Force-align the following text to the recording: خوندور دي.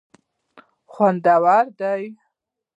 خوندور 0.91 1.65
دي. 1.79 2.03